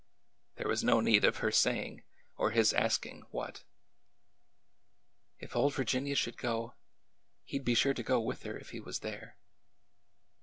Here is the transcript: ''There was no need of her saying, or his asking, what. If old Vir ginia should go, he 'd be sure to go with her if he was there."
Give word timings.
''There 0.55 0.67
was 0.67 0.83
no 0.83 0.99
need 0.99 1.23
of 1.23 1.37
her 1.45 1.51
saying, 1.51 2.01
or 2.35 2.49
his 2.49 2.73
asking, 2.73 3.21
what. 3.29 3.63
If 5.37 5.55
old 5.55 5.75
Vir 5.75 5.83
ginia 5.85 6.17
should 6.17 6.37
go, 6.37 6.73
he 7.43 7.59
'd 7.59 7.65
be 7.65 7.75
sure 7.75 7.93
to 7.93 8.01
go 8.01 8.19
with 8.19 8.41
her 8.41 8.57
if 8.57 8.71
he 8.71 8.79
was 8.79 9.01
there." 9.01 9.37